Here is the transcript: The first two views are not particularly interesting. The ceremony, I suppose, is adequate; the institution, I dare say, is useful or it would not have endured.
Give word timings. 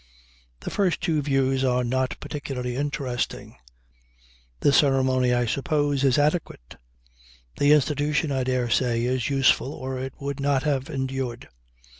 The 0.61 0.71
first 0.71 0.99
two 1.01 1.21
views 1.21 1.63
are 1.63 1.83
not 1.83 2.19
particularly 2.19 2.75
interesting. 2.75 3.55
The 4.61 4.73
ceremony, 4.73 5.31
I 5.31 5.45
suppose, 5.45 6.03
is 6.03 6.17
adequate; 6.17 6.77
the 7.57 7.71
institution, 7.71 8.31
I 8.31 8.43
dare 8.43 8.71
say, 8.71 9.03
is 9.03 9.29
useful 9.29 9.71
or 9.71 9.99
it 9.99 10.13
would 10.19 10.39
not 10.39 10.63
have 10.63 10.89
endured. 10.89 11.49